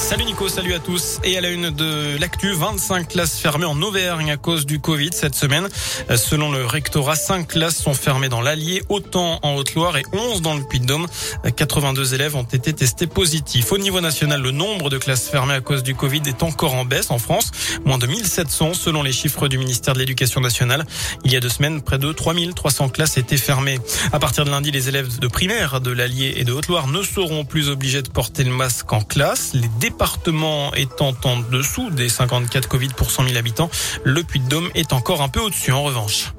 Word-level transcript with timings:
Salut 0.00 0.24
Nico, 0.24 0.48
salut 0.48 0.72
à 0.72 0.78
tous. 0.80 1.20
Et 1.24 1.36
à 1.36 1.40
la 1.40 1.50
une 1.50 1.70
de 1.70 2.16
l'actu, 2.18 2.52
25 2.52 3.06
classes 3.06 3.38
fermées 3.38 3.66
en 3.66 3.80
Auvergne 3.82 4.32
à 4.32 4.36
cause 4.38 4.64
du 4.66 4.80
Covid 4.80 5.10
cette 5.12 5.34
semaine. 5.34 5.68
Selon 6.16 6.50
le 6.50 6.64
rectorat, 6.64 7.14
5 7.14 7.46
classes 7.46 7.76
sont 7.76 7.94
fermées 7.94 8.30
dans 8.30 8.40
l'Allier, 8.40 8.82
autant 8.88 9.38
en 9.42 9.54
Haute-Loire 9.54 9.98
et 9.98 10.02
11 10.12 10.42
dans 10.42 10.54
le 10.54 10.64
Puy-de-Dôme. 10.64 11.06
82 11.54 12.14
élèves 12.14 12.34
ont 12.34 12.42
été 12.42 12.72
testés 12.72 13.06
positifs. 13.06 13.70
Au 13.70 13.78
niveau 13.78 14.00
national, 14.00 14.40
le 14.42 14.50
nombre 14.50 14.90
de 14.90 14.98
classes 14.98 15.28
fermées 15.28 15.54
à 15.54 15.60
cause 15.60 15.84
du 15.84 15.94
Covid 15.94 16.22
est 16.26 16.42
encore 16.42 16.74
en 16.74 16.84
baisse 16.84 17.10
en 17.10 17.18
France. 17.18 17.52
Moins 17.84 17.98
de 17.98 18.06
1700 18.06 18.74
selon 18.74 19.02
les 19.04 19.12
chiffres 19.12 19.46
du 19.46 19.58
ministère 19.58 19.94
de 19.94 20.00
l'Éducation 20.00 20.40
nationale. 20.40 20.86
Il 21.24 21.30
y 21.30 21.36
a 21.36 21.40
deux 21.40 21.50
semaines, 21.50 21.82
près 21.82 21.98
de 21.98 22.10
3300 22.10 22.88
classes 22.88 23.18
étaient 23.18 23.36
fermées. 23.36 23.78
À 24.12 24.18
partir 24.18 24.44
de 24.44 24.50
lundi, 24.50 24.72
les 24.72 24.88
élèves 24.88 25.20
de 25.20 25.28
primaire 25.28 25.80
de 25.80 25.92
l'Allier 25.92 26.34
et 26.38 26.44
de 26.44 26.52
Haute-Loire 26.52 26.88
ne 26.88 27.02
seront 27.02 27.44
plus 27.44 27.68
obligés 27.68 28.02
de 28.02 28.08
porter 28.08 28.42
le 28.42 28.50
masque 28.50 28.92
en 28.92 29.02
classe. 29.02 29.52
Département 29.90 30.72
étant 30.74 31.14
en 31.24 31.40
dessous 31.40 31.90
des 31.90 32.08
54 32.08 32.68
Covid 32.68 32.88
pour 32.96 33.10
100 33.10 33.24
000 33.24 33.36
habitants, 33.36 33.70
le 34.04 34.22
Puy-de-Dôme 34.22 34.70
est 34.74 34.92
encore 34.92 35.20
un 35.20 35.28
peu 35.28 35.40
au-dessus 35.40 35.72
en 35.72 35.82
revanche. 35.82 36.32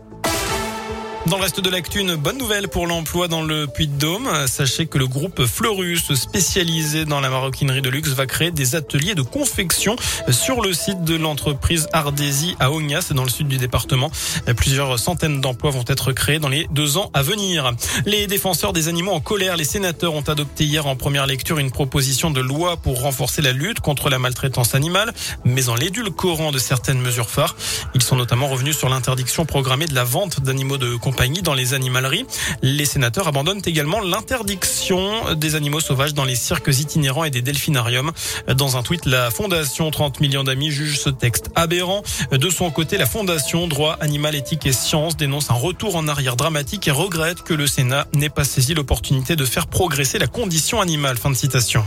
Dans 1.31 1.37
le 1.37 1.43
reste 1.43 1.61
de 1.61 1.69
l'actu, 1.69 2.01
une 2.01 2.15
bonne 2.17 2.37
nouvelle 2.37 2.67
pour 2.67 2.87
l'emploi 2.87 3.29
dans 3.29 3.41
le 3.41 3.65
Puy-de-Dôme. 3.65 4.47
Sachez 4.47 4.85
que 4.87 4.97
le 4.97 5.07
groupe 5.07 5.45
Fleurus, 5.45 6.13
spécialisé 6.13 7.05
dans 7.05 7.21
la 7.21 7.29
maroquinerie 7.29 7.81
de 7.81 7.87
luxe, 7.87 8.09
va 8.09 8.25
créer 8.25 8.51
des 8.51 8.75
ateliers 8.75 9.15
de 9.15 9.21
confection 9.21 9.95
sur 10.29 10.59
le 10.59 10.73
site 10.73 11.05
de 11.05 11.15
l'entreprise 11.15 11.87
Ardésie 11.93 12.57
à 12.59 12.69
Ognas, 12.69 13.13
dans 13.15 13.23
le 13.23 13.29
sud 13.29 13.47
du 13.47 13.57
département. 13.57 14.11
Plusieurs 14.57 14.99
centaines 14.99 15.39
d'emplois 15.39 15.71
vont 15.71 15.85
être 15.87 16.11
créés 16.11 16.39
dans 16.39 16.49
les 16.49 16.67
deux 16.69 16.97
ans 16.97 17.09
à 17.13 17.21
venir. 17.21 17.71
Les 18.05 18.27
défenseurs 18.27 18.73
des 18.73 18.89
animaux 18.89 19.13
en 19.13 19.21
colère, 19.21 19.55
les 19.55 19.63
sénateurs 19.63 20.13
ont 20.13 20.27
adopté 20.27 20.65
hier 20.65 20.85
en 20.85 20.97
première 20.97 21.27
lecture 21.27 21.59
une 21.59 21.71
proposition 21.71 22.29
de 22.31 22.41
loi 22.41 22.75
pour 22.75 23.03
renforcer 23.03 23.41
la 23.41 23.53
lutte 23.53 23.79
contre 23.79 24.09
la 24.09 24.19
maltraitance 24.19 24.75
animale, 24.75 25.13
mais 25.45 25.69
en 25.69 25.75
l'édulcorant 25.75 26.51
de 26.51 26.59
certaines 26.59 26.99
mesures 26.99 27.29
phares. 27.29 27.55
Ils 27.95 28.03
sont 28.03 28.17
notamment 28.17 28.49
revenus 28.49 28.77
sur 28.77 28.89
l'interdiction 28.89 29.45
programmée 29.45 29.85
de 29.85 29.95
la 29.95 30.03
vente 30.03 30.41
d'animaux 30.41 30.77
de 30.77 30.97
compagnie 30.97 31.20
dans 31.29 31.53
les 31.53 31.75
animaleries. 31.75 32.25
Les 32.63 32.85
sénateurs 32.85 33.27
abandonnent 33.27 33.61
également 33.65 33.99
l'interdiction 33.99 35.35
des 35.35 35.53
animaux 35.53 35.79
sauvages 35.79 36.15
dans 36.15 36.25
les 36.25 36.35
cirques 36.35 36.79
itinérants 36.79 37.25
et 37.25 37.29
des 37.29 37.43
delphinariums. 37.43 38.11
Dans 38.47 38.75
un 38.75 38.81
tweet, 38.81 39.05
la 39.05 39.29
Fondation 39.29 39.91
30 39.91 40.19
millions 40.19 40.43
d'amis 40.43 40.71
juge 40.71 40.99
ce 40.99 41.09
texte 41.09 41.51
aberrant. 41.53 42.01
De 42.31 42.49
son 42.49 42.71
côté, 42.71 42.97
la 42.97 43.05
Fondation 43.05 43.67
Droit 43.67 43.97
Animal, 44.01 44.33
Éthique 44.33 44.65
et 44.65 44.73
Sciences 44.73 45.15
dénonce 45.15 45.51
un 45.51 45.55
retour 45.55 45.95
en 45.95 46.07
arrière 46.07 46.35
dramatique 46.35 46.87
et 46.87 46.91
regrette 46.91 47.43
que 47.43 47.53
le 47.53 47.67
Sénat 47.67 48.07
n'ait 48.13 48.29
pas 48.29 48.43
saisi 48.43 48.73
l'opportunité 48.73 49.35
de 49.35 49.45
faire 49.45 49.67
progresser 49.67 50.17
la 50.17 50.27
condition 50.27 50.81
animale. 50.81 51.17
Fin 51.17 51.29
de 51.29 51.35
citation. 51.35 51.85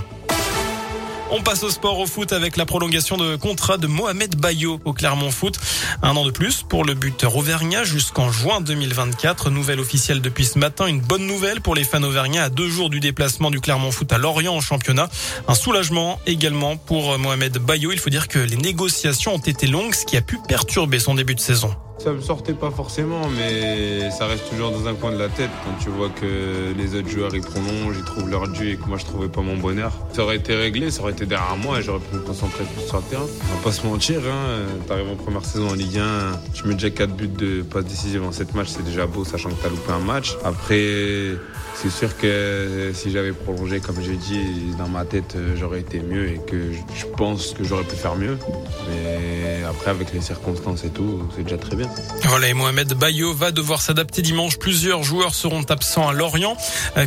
On 1.30 1.40
passe 1.42 1.62
au 1.62 1.70
sport, 1.70 1.98
au 1.98 2.06
foot 2.06 2.32
avec 2.32 2.56
la 2.56 2.66
prolongation 2.66 3.16
de 3.16 3.36
contrat 3.36 3.78
de 3.78 3.86
Mohamed 3.86 4.36
Bayo 4.36 4.80
au 4.84 4.92
Clermont 4.92 5.30
Foot. 5.30 5.58
Un 6.02 6.14
an 6.16 6.24
de 6.24 6.30
plus 6.30 6.62
pour 6.62 6.84
le 6.84 6.94
buteur 6.94 7.34
auvergnat 7.36 7.82
jusqu'en 7.82 8.30
juin 8.30 8.60
2024. 8.60 9.50
Nouvelle 9.50 9.80
officielle 9.80 10.20
depuis 10.20 10.44
ce 10.44 10.58
matin. 10.58 10.86
Une 10.86 11.00
bonne 11.00 11.26
nouvelle 11.26 11.60
pour 11.60 11.74
les 11.74 11.84
fans 11.84 12.02
auvergnats 12.02 12.44
à 12.44 12.50
deux 12.50 12.68
jours 12.68 12.90
du 12.90 13.00
déplacement 13.00 13.50
du 13.50 13.60
Clermont 13.60 13.90
Foot 13.90 14.12
à 14.12 14.18
Lorient 14.18 14.54
en 14.54 14.60
championnat. 14.60 15.08
Un 15.48 15.54
soulagement 15.54 16.20
également 16.26 16.76
pour 16.76 17.18
Mohamed 17.18 17.58
Bayo. 17.58 17.90
Il 17.90 17.98
faut 17.98 18.10
dire 18.10 18.28
que 18.28 18.38
les 18.38 18.56
négociations 18.56 19.34
ont 19.34 19.38
été 19.38 19.66
longues, 19.66 19.94
ce 19.94 20.04
qui 20.04 20.16
a 20.16 20.22
pu 20.22 20.38
perturber 20.46 20.98
son 20.98 21.14
début 21.14 21.34
de 21.34 21.40
saison. 21.40 21.74
Ça 22.04 22.12
me 22.12 22.20
sortait 22.20 22.52
pas 22.52 22.70
forcément, 22.70 23.22
mais 23.34 24.10
ça 24.10 24.26
reste 24.26 24.50
toujours 24.50 24.70
dans 24.72 24.86
un 24.86 24.92
coin 24.92 25.10
de 25.10 25.16
la 25.16 25.30
tête 25.30 25.48
quand 25.64 25.82
tu 25.82 25.88
vois 25.88 26.10
que 26.10 26.74
les 26.76 26.94
autres 26.94 27.08
joueurs 27.08 27.34
ils 27.34 27.40
prolongent, 27.40 27.96
ils 27.96 28.04
trouvent 28.04 28.28
leur 28.28 28.46
dû 28.46 28.72
et 28.72 28.76
que 28.76 28.86
moi 28.86 28.98
je 28.98 29.06
trouvais 29.06 29.28
pas 29.28 29.40
mon 29.40 29.56
bonheur. 29.56 29.90
Ça 30.12 30.22
aurait 30.22 30.36
été 30.36 30.54
réglé, 30.54 30.90
ça 30.90 31.00
aurait 31.00 31.12
été 31.12 31.24
derrière 31.24 31.56
moi 31.56 31.78
et 31.78 31.82
j'aurais 31.82 32.00
pu 32.00 32.16
me 32.16 32.20
concentrer 32.20 32.64
plus 32.64 32.86
sur 32.86 32.98
le 32.98 33.04
terrain. 33.04 33.24
On 33.24 33.56
va 33.56 33.62
pas 33.62 33.72
se 33.72 33.86
mentir, 33.86 34.20
hein, 34.30 34.66
t'arrives 34.86 35.08
en 35.08 35.16
première 35.16 35.46
saison 35.46 35.70
en 35.70 35.72
Ligue 35.72 35.98
1, 35.98 36.32
tu 36.52 36.66
mets 36.66 36.74
déjà 36.74 36.90
4 36.90 37.16
buts 37.16 37.26
de 37.26 37.62
passe 37.62 37.86
décisive 37.86 38.22
en 38.22 38.32
7 38.32 38.54
matchs, 38.54 38.72
c'est 38.76 38.84
déjà 38.84 39.06
beau, 39.06 39.24
sachant 39.24 39.48
que 39.48 39.62
t'as 39.62 39.70
loupé 39.70 39.90
un 39.90 40.04
match. 40.04 40.36
Après, 40.44 41.38
c'est 41.74 41.90
sûr 41.90 42.18
que 42.18 42.90
si 42.92 43.12
j'avais 43.12 43.32
prolongé, 43.32 43.80
comme 43.80 44.02
j'ai 44.02 44.16
dit, 44.16 44.74
dans 44.76 44.88
ma 44.88 45.06
tête, 45.06 45.38
j'aurais 45.56 45.80
été 45.80 46.00
mieux 46.00 46.28
et 46.28 46.38
que 46.46 46.70
je 46.70 47.06
pense 47.16 47.54
que 47.54 47.64
j'aurais 47.64 47.84
pu 47.84 47.96
faire 47.96 48.16
mieux. 48.16 48.36
Mais 48.90 49.64
après, 49.66 49.90
avec 49.90 50.12
les 50.12 50.20
circonstances 50.20 50.84
et 50.84 50.90
tout, 50.90 51.22
c'est 51.34 51.44
déjà 51.44 51.56
très 51.56 51.76
bien. 51.76 51.88
Voilà, 52.26 52.48
et 52.48 52.54
Mohamed 52.54 52.94
Bayo 52.94 53.34
va 53.34 53.52
devoir 53.52 53.82
s'adapter 53.82 54.22
dimanche. 54.22 54.58
Plusieurs 54.58 55.02
joueurs 55.02 55.34
seront 55.34 55.62
absents 55.64 56.08
à 56.08 56.12
Lorient. 56.12 56.56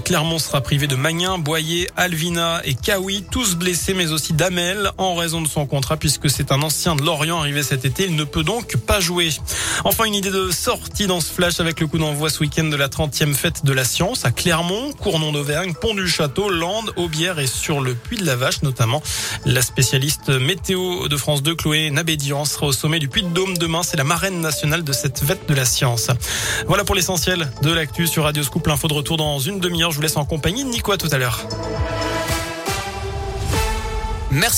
Clermont 0.05 0.37
sera 0.37 0.61
privé 0.61 0.85
de 0.85 0.95
Magnin, 0.95 1.39
Boyer, 1.39 1.89
Alvina 1.97 2.61
et 2.63 2.75
Kawi, 2.75 3.25
tous 3.29 3.55
blessés, 3.55 3.93
mais 3.95 4.11
aussi 4.11 4.33
d'Amel 4.33 4.91
en 4.97 5.15
raison 5.15 5.41
de 5.41 5.47
son 5.47 5.65
contrat, 5.65 5.97
puisque 5.97 6.29
c'est 6.29 6.51
un 6.51 6.61
ancien 6.61 6.95
de 6.95 7.01
Lorient 7.01 7.39
arrivé 7.39 7.63
cet 7.63 7.83
été. 7.83 8.05
Il 8.05 8.15
ne 8.15 8.23
peut 8.23 8.43
donc 8.43 8.77
pas 8.77 8.99
jouer. 8.99 9.29
Enfin, 9.83 10.05
une 10.05 10.13
idée 10.13 10.29
de 10.29 10.51
sortie 10.51 11.07
dans 11.07 11.19
ce 11.19 11.31
flash 11.31 11.59
avec 11.59 11.79
le 11.79 11.87
coup 11.87 11.97
d'envoi 11.97 12.29
ce 12.29 12.39
week-end 12.39 12.65
de 12.65 12.75
la 12.75 12.87
30e 12.87 13.33
fête 13.33 13.65
de 13.65 13.73
la 13.73 13.85
science 13.85 14.23
à 14.23 14.31
Clermont, 14.31 14.93
Cournon 14.93 15.31
d'Auvergne, 15.31 15.73
Pont 15.73 15.95
du 15.95 16.07
Château, 16.07 16.49
Landes, 16.49 16.93
Aubière 16.95 17.39
et 17.39 17.47
sur 17.47 17.81
le 17.81 17.95
Puy 17.95 18.17
de 18.17 18.25
la 18.25 18.35
Vache 18.35 18.61
notamment. 18.61 19.01
La 19.45 19.63
spécialiste 19.63 20.29
météo 20.29 21.07
de 21.07 21.17
France 21.17 21.41
2, 21.41 21.55
Chloé 21.55 21.89
Nabédian, 21.89 22.45
sera 22.45 22.67
au 22.67 22.71
sommet 22.71 22.99
du 22.99 23.09
Puy 23.09 23.23
de 23.23 23.29
Dôme 23.29 23.57
demain. 23.57 23.81
C'est 23.83 23.97
la 23.97 24.03
marraine 24.03 24.41
nationale 24.41 24.76
de 24.83 24.93
cette 24.93 25.19
fête 25.23 25.47
de 25.47 25.53
la 25.53 25.65
science. 25.65 26.09
Voilà 26.67 26.83
pour 26.83 26.95
l'essentiel 26.95 27.49
de 27.61 27.71
l'actu 27.71 28.07
sur 28.07 28.23
Radio 28.23 28.43
Scoop. 28.43 28.67
L'info 28.67 28.88
de 28.88 28.93
retour 28.93 29.17
dans 29.17 29.39
une 29.39 29.59
demi-heure. 29.59 29.91
Je 29.91 29.97
vous 29.97 30.01
laisse 30.01 30.17
en 30.17 30.25
compagnie 30.25 30.63
de 30.63 30.69
Nico 30.69 30.91
à 30.91 30.97
tout 30.97 31.09
à 31.11 31.17
l'heure. 31.17 31.47
Merci. 34.31 34.55